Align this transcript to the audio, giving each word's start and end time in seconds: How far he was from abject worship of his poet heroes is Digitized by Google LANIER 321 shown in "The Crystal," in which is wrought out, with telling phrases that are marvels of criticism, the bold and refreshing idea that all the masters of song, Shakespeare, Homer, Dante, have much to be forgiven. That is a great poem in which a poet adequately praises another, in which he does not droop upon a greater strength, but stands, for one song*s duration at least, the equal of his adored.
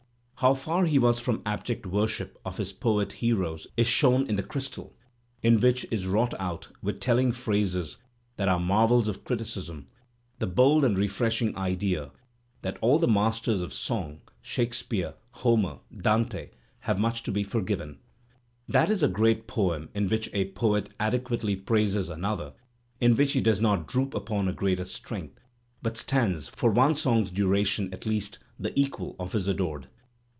How 0.43 0.55
far 0.55 0.85
he 0.85 0.97
was 0.97 1.19
from 1.19 1.43
abject 1.45 1.85
worship 1.85 2.35
of 2.43 2.57
his 2.57 2.73
poet 2.73 3.13
heroes 3.13 3.67
is 3.77 3.85
Digitized 3.85 4.01
by 4.01 4.07
Google 4.07 4.11
LANIER 4.11 4.25
321 4.25 4.25
shown 4.25 4.29
in 4.31 5.59
"The 5.61 5.61
Crystal," 5.61 5.61
in 5.61 5.61
which 5.61 5.87
is 5.91 6.07
wrought 6.07 6.33
out, 6.39 6.67
with 6.81 6.99
telling 6.99 7.31
phrases 7.31 7.97
that 8.37 8.49
are 8.49 8.59
marvels 8.59 9.07
of 9.07 9.23
criticism, 9.23 9.85
the 10.39 10.47
bold 10.47 10.83
and 10.83 10.97
refreshing 10.97 11.55
idea 11.55 12.09
that 12.63 12.79
all 12.81 12.97
the 12.97 13.07
masters 13.07 13.61
of 13.61 13.71
song, 13.71 14.21
Shakespeare, 14.41 15.13
Homer, 15.29 15.77
Dante, 15.95 16.49
have 16.79 16.97
much 16.97 17.21
to 17.21 17.31
be 17.31 17.43
forgiven. 17.43 17.99
That 18.67 18.89
is 18.89 19.03
a 19.03 19.07
great 19.07 19.45
poem 19.45 19.89
in 19.93 20.09
which 20.09 20.27
a 20.33 20.49
poet 20.53 20.91
adequately 20.99 21.55
praises 21.55 22.09
another, 22.09 22.53
in 22.99 23.15
which 23.15 23.33
he 23.33 23.41
does 23.41 23.61
not 23.61 23.87
droop 23.87 24.15
upon 24.15 24.47
a 24.47 24.53
greater 24.53 24.85
strength, 24.85 25.39
but 25.83 25.97
stands, 25.97 26.47
for 26.47 26.71
one 26.71 26.95
song*s 26.95 27.29
duration 27.29 27.93
at 27.93 28.07
least, 28.07 28.39
the 28.59 28.73
equal 28.75 29.15
of 29.19 29.33
his 29.33 29.47
adored. 29.47 29.87